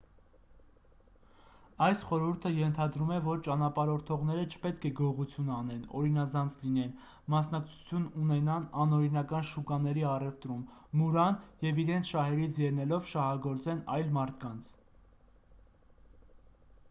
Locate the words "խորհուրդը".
2.11-2.51